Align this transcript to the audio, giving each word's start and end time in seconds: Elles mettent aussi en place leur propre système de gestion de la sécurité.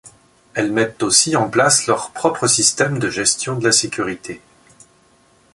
Elles 0.55 0.71
mettent 0.71 1.03
aussi 1.03 1.35
en 1.35 1.47
place 1.47 1.85
leur 1.85 2.09
propre 2.09 2.47
système 2.47 2.97
de 2.97 3.07
gestion 3.11 3.55
de 3.55 3.63
la 3.65 3.71
sécurité. 3.71 4.41